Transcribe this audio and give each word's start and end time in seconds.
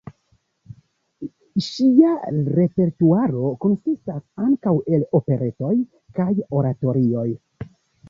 Ŝia 1.65 2.13
repertuaro 2.61 3.53
konsistas 3.67 4.27
ankaŭ 4.49 4.77
el 4.97 5.07
operetoj 5.23 5.75
kaj 6.21 6.31
oratorioj. 6.63 7.33